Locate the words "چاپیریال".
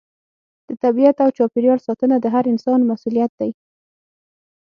1.37-1.79